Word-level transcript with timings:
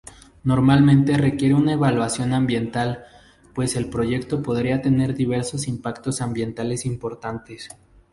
Normalmente 0.45 1.15
requiere 1.15 1.53
una 1.53 1.73
evaluación 1.73 2.33
ambiental, 2.33 3.03
pues 3.53 3.75
el 3.75 3.87
proyecto 3.87 4.41
podría 4.41 4.81
tener 4.81 5.13
diversos 5.13 5.67
impactos 5.67 6.21
ambientales 6.21 6.87
importantes. 6.87 7.69